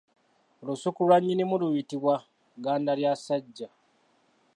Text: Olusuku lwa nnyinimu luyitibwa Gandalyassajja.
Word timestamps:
Olusuku 0.61 0.99
lwa 1.07 1.17
nnyinimu 1.19 1.55
luyitibwa 1.61 2.15
Gandalyassajja. 2.63 3.67